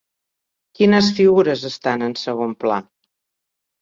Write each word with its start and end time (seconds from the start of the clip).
Quines 0.77 1.11
figures 1.19 1.67
estan 1.71 2.07
en 2.09 2.17
segon 2.23 2.57
pla? 2.65 2.83